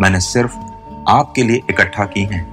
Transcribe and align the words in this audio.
मैंने 0.00 0.20
सिर्फ़ 0.20 0.56
आपके 1.08 1.42
लिए 1.42 1.56
इकट्ठा 1.56 2.04
की 2.04 2.22
हैं। 2.22 2.44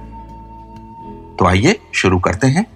तो 1.38 1.44
आइए 1.44 1.80
शुरू 1.94 2.18
करते 2.18 2.46
हैं। 2.46 2.66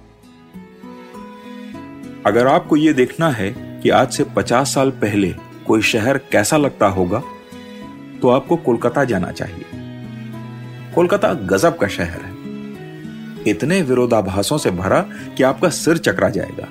अगर 2.26 2.46
आपको 2.46 2.76
यह 2.76 2.92
देखना 2.92 3.30
है 3.30 3.80
कि 3.82 3.90
आज 3.90 4.12
से 4.12 4.24
50 4.24 4.74
साल 4.74 4.90
पहले 4.90 5.34
कोई 5.66 5.82
शहर 5.82 6.18
कैसा 6.18 6.56
लगता 6.56 6.86
होगा 6.86 7.22
तो 8.22 8.28
आपको 8.28 8.56
कोलकाता 8.56 9.04
जाना 9.04 9.30
चाहिए। 9.32 9.64
कोलकाता 10.94 11.32
गजब 11.34 11.78
का 11.78 11.88
शहर 11.88 12.20
है। 12.20 12.38
इतने 13.50 13.82
विरोधाभासों 13.82 14.58
से 14.58 14.70
भरा 14.70 15.00
कि 15.36 15.42
आपका 15.42 15.68
सिर 15.68 15.96
चकरा 15.96 16.28
जाएगा। 16.28 16.66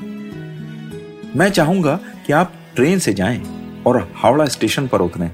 मैं 1.35 1.49
चाहूँगा 1.49 1.99
कि 2.27 2.33
आप 2.33 2.53
ट्रेन 2.75 2.99
से 2.99 3.13
जाएँ 3.13 3.43
और 3.83 4.13
हावड़ा 4.15 4.45
स्टेशन 4.45 4.87
पर 4.87 5.01
उतरें। 5.01 5.31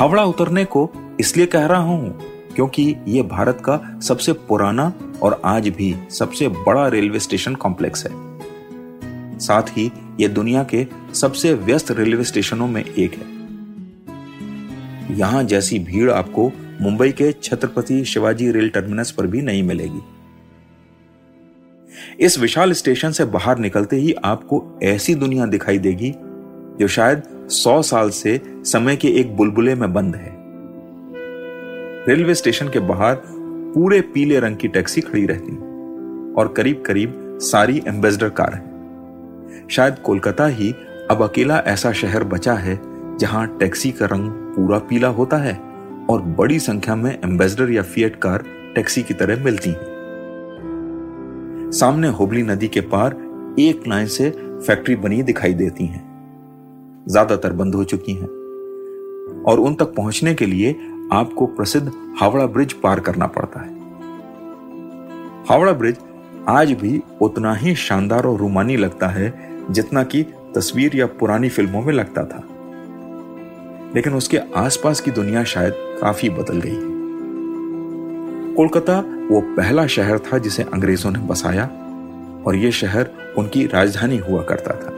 हावड़ा 0.00 0.24
उतरने 0.24 0.64
को 0.64 0.90
इसलिए 1.20 1.46
कह 1.46 1.66
रहा 1.66 1.80
हूँ, 1.80 2.18
क्योंकि 2.54 2.94
यह 3.08 3.22
भारत 3.22 3.62
का 3.64 4.00
सबसे 4.02 4.32
पुराना 4.48 4.92
और 5.22 5.40
आज 5.44 5.68
भी 5.68 5.94
सबसे 6.10 6.48
बड़ा 6.48 6.86
रेलवे 6.88 7.18
स्टेशन 7.18 7.54
कॉम्प्लेक्स 7.54 8.06
है। 8.06 9.38
साथ 9.38 9.62
ही 9.68 9.90
यह 10.20 10.28
दुनिया 10.28 10.62
के 10.64 10.86
सबसे 11.14 11.54
व्यस्त 11.54 11.90
रेलवे 11.90 12.24
स्टेशनों 12.24 12.68
में 12.68 12.84
एक 12.84 13.14
है। 13.14 13.32
यहाँ 15.16 15.42
जैसी 15.44 15.78
भीड़ 15.78 16.10
आपको 16.10 16.50
मुंबई 16.80 17.10
के 17.12 17.32
छत्रपति 17.32 18.04
शिवाजी 18.04 18.50
रेल 18.50 18.68
टर्मिनस 18.68 19.10
पर 19.10 19.26
भी 19.26 19.42
नहीं 19.42 19.62
मिलेगी। 19.62 20.00
इस 22.20 22.38
विशाल 22.38 22.72
स्टेशन 22.72 23.10
से 23.10 23.24
बाहर 23.24 23.58
निकलते 23.58 23.96
ही 23.96 24.12
आपको 24.24 24.62
ऐसी 24.82 25.14
दुनिया 25.14 25.46
दिखाई 25.46 25.78
देगी, 25.78 26.14
जो 26.80 26.88
शायद 26.88 27.22
सौ 27.50 27.80
साल 27.82 28.10
से 28.10 28.40
समय 28.64 28.96
के 28.96 29.08
एक 29.10 29.36
बुलबुले 29.36 29.74
में 29.74 29.92
बंद 29.92 30.16
है। 30.16 30.33
रेलवे 32.08 32.34
स्टेशन 32.34 32.68
के 32.68 32.78
बाहर 32.78 33.14
पूरे 33.74 34.00
पीले 34.14 34.38
रंग 34.40 34.56
की 34.56 34.68
टैक्सी 34.68 35.00
खड़ी 35.00 35.24
रहती 35.26 35.52
और 36.34 36.52
करीब 36.56 36.82
करीब 36.86 37.38
सारी 37.42 37.82
एम्बेसडर 37.88 38.28
कार 38.30 38.54
है। 38.54 39.68
शायद 39.68 39.94
कोलकाता 39.98 40.46
ही 40.46 40.70
अब 41.10 41.22
अकेला 41.22 41.58
ऐसा 41.66 41.92
शहर 41.92 42.24
बचा 42.24 42.54
है 42.54 42.78
जहाँ 43.18 43.46
टैक्सी 43.58 43.90
का 43.90 44.06
रंग 44.06 44.30
पूरा 44.56 44.78
पीला 44.80 45.08
होता 45.08 45.36
है 45.36 45.54
और 46.10 46.22
बड़ी 46.38 46.58
संख्या 46.58 46.96
में 46.96 47.10
एम्बेसडर 47.14 47.70
या 47.70 47.82
फिएट 47.84 48.16
कार 48.16 48.44
टैक्सी 48.74 49.02
की 49.02 49.14
तरह 49.14 49.44
मिलती 49.44 49.70
हैं। 49.70 49.92
सामने 51.74 52.08
हुबली 52.10 52.42
नदी 52.42 52.68
के 52.68 52.80
पार 52.92 53.16
एक 53.60 53.88
लाइन 53.88 54.06
से 54.06 54.30
फैक्ट्री 54.66 54.96
बनी 54.96 55.22
दिखाई 55.22 55.54
देती 55.54 55.86
हैं। 55.86 56.04
ज़्यादातर 57.08 57.52
बंद 57.52 57.74
हो 57.74 57.84
चुकी 57.84 58.12
हैं। 58.12 58.28
और 59.42 59.60
उन 59.60 59.74
तक 59.74 59.94
पहुँचने 59.94 60.34
के 60.34 60.46
लिए 60.46 60.76
आपको 61.12 61.46
प्रसिद्ध 61.46 61.92
हावड़ा 62.20 62.46
ब्रिज 62.46 62.72
पार 62.72 63.00
करना 63.00 63.26
पड़ता 63.26 63.60
है। 63.60 63.68
हावड़ा 65.48 65.72
ब्रिज 65.72 65.96
आज 66.48 66.72
भी 66.72 67.02
उतना 67.20 67.54
ही 67.54 67.74
शानदार 67.74 68.26
और 68.26 68.38
रूमानी 68.38 68.76
लगता 68.76 69.08
है, 69.08 69.50
जितना 69.70 70.04
कि 70.04 70.22
तस्वीर 70.54 70.96
या 70.96 71.06
पुरानी 71.06 71.48
फ़िल्मों 71.48 71.82
में 71.82 71.92
लगता 71.94 72.24
था। 72.24 72.42
लेकिन 73.94 74.14
उसके 74.14 74.38
आसपास 74.56 75.00
की 75.00 75.10
दुनिया 75.10 75.44
शायद 75.44 75.72
काफ़ी 75.76 76.30
बदल 76.30 76.60
गई 76.60 76.74
है। 76.74 76.94
कोलकाता 78.54 79.00
वो 79.00 79.40
पहला 79.40 79.86
शहर 79.86 80.18
था 80.18 80.38
जिसे 80.38 80.62
अंग्रेज़ों 80.62 81.10
ने 81.10 81.18
बसाया, 81.18 81.64
और 82.46 82.56
यह 82.56 82.70
शहर 82.70 83.10
उनकी 83.38 83.66
राजधानी 83.66 84.16
हुआ 84.16 84.42
करता 84.42 84.74
था। 84.74 84.90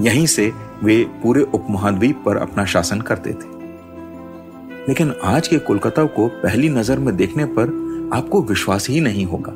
यहीं 0.00 0.26
से 0.26 0.52
वे 0.82 1.04
पूरे 1.04 1.42
उपमहाद्वीप 1.42 2.22
पर 2.26 2.36
अपना 2.36 2.64
शासन 2.64 3.00
करते 3.00 3.30
थे। 3.30 3.61
लेकिन 4.88 5.14
आज 5.24 5.48
के 5.48 5.58
कोलकाता 5.58 6.04
को 6.04 6.26
पहली 6.28 6.68
नज़र 6.68 6.98
में 6.98 7.16
देखने 7.16 7.44
पर 7.44 7.68
आपको 8.14 8.42
विश्वास 8.42 8.88
ही 8.88 9.00
नहीं 9.00 9.24
होगा। 9.26 9.52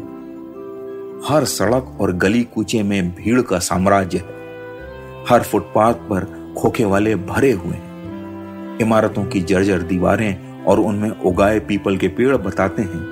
हर 1.28 1.44
सड़क 1.44 1.98
और 2.00 2.12
गली 2.12 2.42
कूचे 2.44 2.82
में 2.82 3.10
भीड़ 3.14 3.40
का 3.40 3.58
साम्राज्य 3.58 4.18
है। 4.18 5.24
हर 5.28 5.42
फुटपाथ 5.42 5.94
पर 5.94 6.54
खोखे 6.58 6.84
वाले 6.84 7.14
भरे 7.16 7.52
हुए 7.52 7.74
हैं। 7.74 8.78
इमारतों 8.80 9.24
की 9.24 9.40
जर्जर 9.40 9.82
दीवारें 9.82 10.64
और 10.64 10.80
उनमें 10.80 11.10
उगाए 11.10 11.58
पीपल 11.58 11.96
के 11.96 12.08
पेड़ 12.08 12.36
बताते 12.36 12.82
हैं 12.82 13.04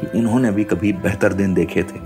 कि 0.00 0.18
इन्होंने 0.18 0.50
भी 0.50 0.64
कभी 0.64 0.92
बेहतर 0.92 1.32
दिन 1.32 1.54
देखे 1.54 1.82
थे। 1.82 1.98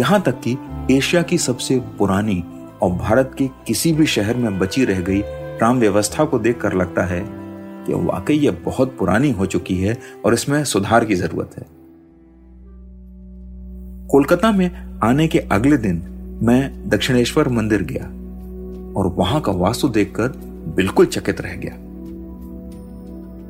यहाँ 0.00 0.22
तक 0.22 0.40
कि 0.40 0.56
एशिया 0.90 1.22
की 1.22 1.38
सबसे 1.38 1.80
पुरानी 1.98 2.44
और 2.82 2.90
भारत 2.90 3.34
के 3.38 3.50
किसी 3.66 3.92
भी 3.92 4.06
शहर 4.06 4.36
में 4.36 4.58
बची 4.58 4.84
रह 4.84 5.00
गई 5.00 5.22
ट्राम 5.58 5.78
व्यवस्था 5.78 6.24
को 6.24 6.38
देखकर 6.38 6.72
लगता 6.72 7.02
है 7.02 7.43
कि 7.86 7.94
वाकई 7.94 8.34
यह 8.34 8.56
बहुत 8.64 8.96
पुरानी 8.98 9.30
हो 9.30 9.46
चुकी 9.46 9.76
है 9.76 9.96
और 10.24 10.34
इसमें 10.34 10.64
सुधार 10.64 11.04
की 11.04 11.14
ज़रूरत 11.14 11.50
है। 11.58 11.66
कोलकाता 14.08 14.52
में 14.52 14.70
आने 15.04 15.26
के 15.28 15.38
अगले 15.38 15.76
दिन 15.76 16.02
मैं 16.42 16.88
दक्षिणेश्वर 16.88 17.48
मंदिर 17.48 17.82
गया 17.82 18.04
और 18.98 19.06
वहाँ 19.06 19.40
का 19.40 19.52
वास्तु 19.52 19.88
देखकर 19.88 20.28
बिल्कुल 20.76 21.06
चकित 21.06 21.40
रह 21.40 21.54
गया। 21.56 21.74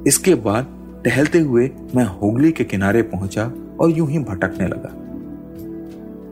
इसके 0.08 0.34
बाद 0.34 0.66
टहलते 1.04 1.38
हुए 1.38 1.70
मैं 1.94 2.04
हुगली 2.04 2.52
के 2.52 2.64
किनारे 2.64 3.02
पहुँचा 3.02 3.44
और 3.80 3.90
यूँ 3.90 4.08
ही 4.10 4.18
भटकने 4.18 4.68
लगा। 4.68 4.94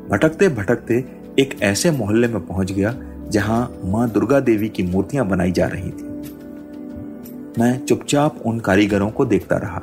भटकते 0.08 0.48
भटकते 0.48 1.04
एक 1.38 1.56
ऐसे 1.62 1.90
मोहल्ले 1.90 2.28
में 2.28 2.46
पहुँच 2.46 2.72
गया 2.72 2.94
जहाँ 3.28 3.60
माँ 3.84 4.08
दुर्गा 4.10 4.40
देवी 4.40 4.68
की 4.68 4.82
मूर्तियाँ 4.82 5.28
बनाई 5.28 5.52
जा 5.52 5.66
रही 5.66 5.90
थी। 5.90 6.11
मैं 7.58 7.84
चुपचाप 7.86 8.42
उन 8.46 8.60
कारीगरों 8.60 9.10
को 9.10 9.24
देखता 9.24 9.56
रहा। 9.56 9.82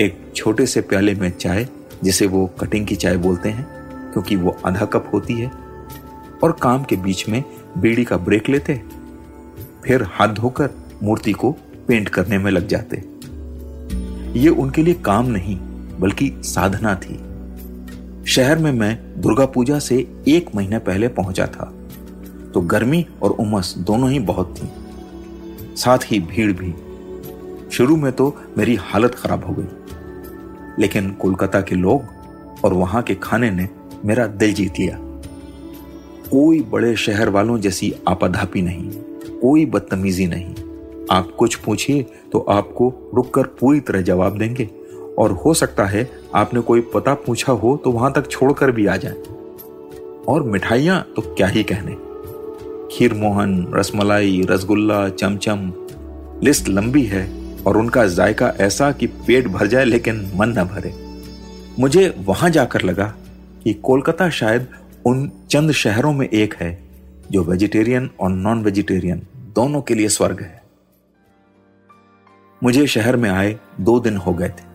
एक 0.00 0.32
छोटे 0.36 0.66
से 0.66 0.80
प्याले 0.80 1.14
में 1.14 1.30
चाय, 1.30 1.68
जिसे 2.04 2.26
वो 2.26 2.46
कटिंग 2.46 2.86
की 2.86 2.96
चाय 2.96 3.16
बोलते 3.16 3.48
हैं, 3.48 3.66
क्योंकि 4.12 4.36
वो 4.36 4.56
आधा 4.66 4.84
कप 4.84 5.10
होती 5.14 5.34
है, 5.34 5.50
और 6.44 6.52
काम 6.62 6.84
के 6.84 6.96
बीच 6.96 7.28
में 7.28 7.44
बीड़ी 7.78 8.04
का 8.04 8.16
ब्रेक 8.16 8.48
लेते 8.48 8.82
फिर 9.84 10.02
हाथ 10.02 10.28
धोकर 10.28 10.70
मूर्ति 11.02 11.32
को 11.32 11.52
पेंट 11.88 12.08
करने 12.08 12.38
में 12.38 12.50
लग 12.50 12.66
जाते। 12.66 13.04
ये 14.38 14.48
उनके 14.48 14.82
लिए 14.82 14.94
काम 14.94 15.26
नहीं, 15.26 15.58
बल्कि 16.00 16.32
साधना 16.36 16.94
थी। 16.94 17.14
शहर 18.26 18.58
में 18.58 18.72
मैं 18.72 19.20
दुर्गा 19.20 19.46
पूजा 19.46 19.78
से 19.78 20.22
एक 20.28 20.54
महीने 20.54 20.78
पहले 20.78 21.08
पहुँचा 21.08 21.46
था। 21.46 21.74
तो 22.54 22.60
गर्मी 22.60 23.06
और 23.22 23.30
उमस 23.30 23.74
दोनों 23.78 24.10
ही 24.10 24.18
बहुत 24.18 24.54
थी। 24.58 24.68
साथ 25.76 25.98
ही 26.06 26.20
भीड़ 26.20 26.52
भी। 26.52 26.74
शुरू 27.70 27.96
में 27.96 28.12
तो 28.12 28.34
मेरी 28.58 28.74
हालत 28.74 29.14
खराब 29.14 29.44
हो 29.44 29.54
गई। 29.58 29.68
लेकिन 30.78 31.10
कोलकाता 31.10 31.60
के 31.60 31.74
लोग 31.74 32.02
और 32.64 32.72
वहाँ 32.72 33.02
के 33.02 33.14
खाने 33.14 33.50
ने 33.50 33.68
मेरा 34.04 34.26
दिल 34.26 34.54
जीत 34.54 34.78
लिया। 34.78 34.98
कोई 36.30 36.60
बड़े 36.60 36.96
शहर 36.96 37.28
वालों 37.28 37.58
जैसी 37.58 37.94
आपाधापी 38.08 38.62
नहीं, 38.62 38.90
कोई 39.38 39.66
बदतमीजी 39.66 40.26
नहीं। 40.26 40.54
आप 41.10 41.30
कुछ 41.38 41.54
पूछिए 41.54 42.02
तो 42.32 42.38
आपको 42.38 42.92
रुककर 43.14 43.46
पूरी 43.60 43.80
तरह 43.80 44.02
जवाब 44.02 44.38
देंगे। 44.38 44.68
और 45.18 45.32
हो 45.32 45.54
सकता 45.54 45.84
है 45.84 46.08
आपने 46.34 46.60
कोई 46.60 46.80
पता 46.80 47.14
पूछा 47.14 47.52
हो 47.52 47.76
तो 47.76 47.90
वहाँ 47.90 48.12
तक 48.12 48.30
छोड़कर 48.30 48.70
भी 48.70 48.86
आ 48.86 48.96
जाए। 48.96 49.16
और 50.28 50.42
मिठाइयाँ 50.42 51.00
तो 51.16 51.22
क्या 51.22 51.46
ही 51.46 51.62
कहने। 51.62 51.96
खीर 52.92 53.14
मोहन 53.14 53.72
रसमलाई, 53.74 54.40
रसगुल्ला, 54.50 55.08
चमचम। 55.08 55.72
लिस्ट 56.44 56.68
लंबी 56.68 57.02
है 57.02 57.24
और 57.66 57.76
उनका 57.76 58.06
जायका 58.06 58.48
ऐसा 58.60 58.90
कि 58.92 59.06
पेट 59.06 59.46
भर 59.48 59.66
जाए 59.66 59.84
लेकिन 59.84 60.20
मन 60.36 60.48
न 60.48 60.64
भरे। 60.64 60.94
मुझे 61.78 62.14
वहाँ 62.18 62.50
जाकर 62.50 62.82
लगा 62.82 63.06
कि 63.64 63.72
कोलकाता 63.74 64.28
शायद 64.30 64.66
उन 65.06 65.30
चंद 65.50 65.72
शहरों 65.72 66.12
में 66.12 66.28
एक 66.28 66.54
है 66.54 66.78
जो 67.30 67.44
वेजिटेरियन 67.44 68.10
और 68.20 68.30
नॉन 68.30 68.62
वेजिटेरियन 68.62 69.22
दोनों 69.56 69.82
के 69.82 69.94
लिए 69.94 70.08
स्वर्ग 70.08 70.40
है। 70.40 70.62
मुझे 72.62 72.86
शहर 72.86 73.16
में 73.16 73.30
आए 73.30 73.56
दो 73.80 73.98
दिन 74.00 74.16
हो 74.16 74.32
गए 74.34 74.48
थे, 74.48 74.70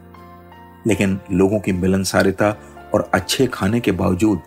लेकिन 0.88 1.20
लोगों 1.32 1.60
की 1.60 1.72
मिलनसारिता 1.72 2.56
और 2.94 3.10
अच्छे 3.14 3.48
खाने 3.48 3.80
के 3.80 3.92
बावजूद 3.94 4.40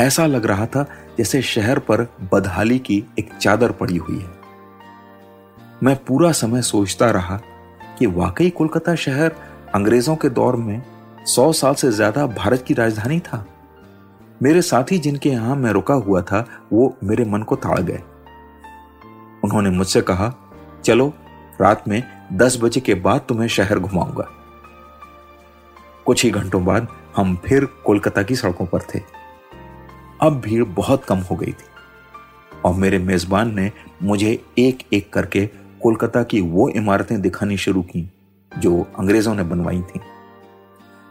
ऐसा 0.00 0.26
लग 0.26 0.46
रहा 0.46 0.66
था 0.66 0.86
जैसे 1.18 1.42
शहर 1.42 1.78
पर 1.78 2.06
बदहाली 2.32 2.78
की 2.78 3.04
एक 3.18 3.32
चादर 3.34 3.72
पड़ी 3.72 3.96
हुई 3.96 4.18
है। 4.18 4.30
मैं 5.82 5.96
पूरा 5.96 6.32
समय 6.32 6.62
सोचता 6.62 7.10
रहा 7.10 7.40
कि 7.98 8.06
वाकई 8.06 8.50
कोलकाता 8.50 8.94
शहर 8.94 9.34
अंग्रेज़ों 9.74 10.16
के 10.16 10.28
दौर 10.28 10.56
में 10.56 10.82
सौ 11.26 11.52
साल 11.52 11.74
से 11.74 11.90
ज़्यादा 11.90 12.26
भारत 12.26 12.64
की 12.68 12.74
राजधानी 12.74 13.20
था। 13.20 13.44
मेरे 14.42 14.62
साथी 14.62 14.98
जिनके 14.98 15.30
यहाँ 15.30 15.56
मैं 15.56 15.72
रुका 15.72 15.94
हुआ 15.94 16.22
था, 16.22 16.46
वो 16.72 16.96
मेरे 17.04 17.24
मन 17.24 17.42
को 17.42 17.56
ताड़ 17.56 17.80
गए। 17.80 18.02
उन्होंने 19.44 19.70
मुझसे 19.70 20.00
कहा, 20.00 20.34
चलो, 20.84 21.12
रात 21.60 21.88
में 21.88 22.02
दस 22.32 22.58
बजे 22.62 22.80
के 22.80 22.94
बाद 22.94 23.20
तुम्हें 23.28 23.48
शहर 23.48 23.78
घुमाऊँगा। 23.78 24.28
कुछ 26.06 26.24
ही 26.24 26.30
घंटों 26.30 26.64
बाद 26.64 26.88
हम 27.16 27.36
फिर 27.36 27.64
कोलकाता 27.64 28.22
की 28.22 28.36
सड़कों 28.36 28.66
पर 28.66 28.80
थे। 28.94 29.17
अब 30.22 30.40
भीड़ 30.40 30.64
बहुत 30.64 31.04
कम 31.04 31.18
हो 31.18 31.36
गई 31.36 31.52
थी। 31.52 32.60
और 32.64 32.74
मेरे 32.74 32.98
मेजबान 32.98 33.54
ने 33.54 33.72
मुझे 34.02 34.44
एक 34.58 34.78
एक 34.92 35.12
करके 35.12 35.46
कोलकाता 35.82 36.22
की 36.22 36.40
वो 36.40 36.68
इमारतें 36.68 37.20
दिखानी 37.20 37.56
शुरू 37.56 37.82
की, 37.82 38.10
जो 38.58 38.86
अंग्रेज़ों 38.98 39.34
ने 39.34 39.42
बनवाई 39.42 39.80
थी। 39.80 40.00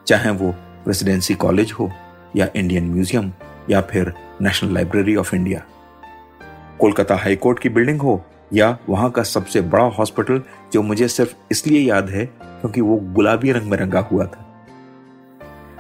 चाहे 0.08 0.30
वो 0.30 0.52
प्रेसिडेंसी 0.84 1.34
कॉलेज 1.34 1.72
हो, 1.72 1.92
या 2.36 2.48
इंडियन 2.56 2.84
म्यूज़ियम, 2.84 3.32
या 3.70 3.82
फिर 3.82 4.14
national 4.42 4.74
library 4.74 5.16
of 5.16 5.36
India. 5.36 5.64
Kolkata 6.80 7.16
high court 7.16 7.60
की 7.60 7.70
बिल्डिंग 7.70 8.02
हो, 8.02 8.26
या 8.54 8.78
वहाँ 8.90 9.12
का 9.12 9.24
सबसे 9.24 9.62
बड़ा 9.62 9.84
हॉस्पिटल, 9.84 10.42
जो 10.74 10.82
मुझे 10.82 11.08
सिर्फ़ 11.08 11.36
इसलिए 11.52 11.80
याद 11.80 12.10
है, 12.10 12.26
क्योंकि 12.26 12.82
वो 12.82 12.96
गुलाबी 12.98 13.52
रंग 13.52 13.72
में 13.72 13.78
रंगा 13.78 14.00
हुआ 14.00 14.26
था। 14.26 14.44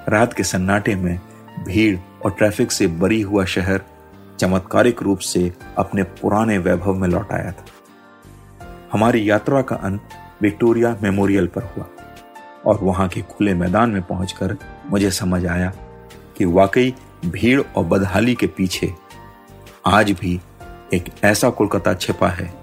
रात 0.10 0.34
के 0.34 0.44
सन्नाटे 0.44 0.96
में 0.96 1.20
भीड़ 1.66 1.98
और 2.28 2.34
ट्रैफ़िक 2.34 2.72
से 2.72 2.88
बरी 2.88 3.22
हुआ 3.22 3.46
शहर 3.46 3.82
चमत्कारिक 4.40 5.02
रूप 5.02 5.20
से 5.20 5.54
अपने 5.78 6.04
पुराने 6.04 6.58
वैभव 6.58 6.94
में 6.94 7.08
लौट 7.08 7.32
आया 7.32 7.52
था। 7.52 7.66
हमारी 8.92 9.30
यात्रा 9.30 9.62
का 9.62 9.76
अंत 9.76 10.10
विक्टोरिया 10.42 10.98
मेमोरियल 11.04 11.48
पर 11.48 11.64
हुआ 11.64 11.86
और 12.66 12.80
वहाँ 12.84 13.08
के 13.08 13.22
खुले 13.22 13.54
मैदान 13.54 13.90
में 13.90 14.02
पहुंचकर 14.02 14.58
मुझे 14.90 15.12
समझ 15.12 15.46
आया 15.46 15.74
कि 16.38 16.46
वाकई 16.46 16.96
भीड़ 17.26 17.62
और 17.78 17.84
बदहाली 17.84 18.36
के 18.36 18.48
पीछे 18.48 18.94
आज 19.86 20.12
भी 20.12 20.42
एक 20.94 21.06
ऐसा 21.24 21.50
कोलकाता 21.50 21.94
छिपा 21.94 22.30
है 22.30 22.54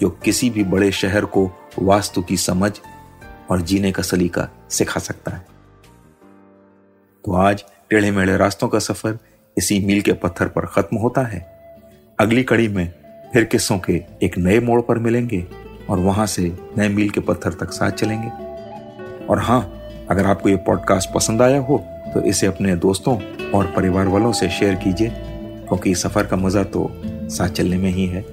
जो 0.00 0.10
किसी 0.10 0.50
भी 0.50 0.64
बड़े 0.64 0.92
शहर 0.92 1.24
को 1.24 1.50
वास्तु 1.78 2.22
की 2.22 2.36
समझ 2.36 2.80
और 3.50 3.60
जीने 3.60 3.92
का 3.92 4.02
सलीका 4.02 4.48
सिखा 4.70 5.00
सकता 5.00 5.32
है। 5.32 5.46
तो 7.24 7.34
आज 7.34 7.64
टेढ़े 7.90 8.10
मेढ़े 8.10 8.36
रास्तों 8.36 8.68
का 8.68 8.78
सफ़र 8.78 9.18
इसी 9.56 9.78
मील 9.80 10.00
के 10.00 10.12
पत्थर 10.14 10.48
पर 10.48 10.66
खत्म 10.66 10.96
होता 10.96 11.22
है। 11.26 11.40
अगली 12.18 12.42
कड़ी 12.42 12.68
में 12.68 12.92
फिर 13.32 13.44
किस्सों 13.44 13.78
के 13.78 13.92
एक 14.22 14.36
नए 14.38 14.58
मोड़ 14.60 14.80
पर 14.80 14.98
मिलेंगे 14.98 15.44
और 15.90 15.98
वहाँ 15.98 16.26
से 16.26 16.42
नए 16.78 16.88
मील 16.88 17.10
के 17.10 17.20
पत्थर 17.20 17.52
तक 17.54 17.72
साथ 17.72 17.90
चलेंगे। 17.92 18.28
और 19.26 19.38
हाँ 19.38 19.60
अगर 20.10 20.26
आपको 20.26 20.48
ये 20.48 20.56
पॉडकास्ट 20.66 21.12
पसंद 21.14 21.42
आया 21.42 21.60
हो 21.60 21.78
तो 22.14 22.20
इसे 22.22 22.46
अपने 22.46 22.76
दोस्तों 22.76 23.18
और 23.50 23.72
परिवार 23.76 24.08
वालों 24.08 24.32
से 24.32 24.48
शेयर 24.50 24.74
कीजिए, 24.74 25.08
क्योंकि 25.08 25.94
सफ़र 25.94 26.26
का 26.26 26.36
मज़ा 26.36 26.62
तो 26.66 26.90
साथ 27.04 27.48
चलने 27.48 27.78
में 27.78 27.90
ही 27.90 28.06
है। 28.06 28.24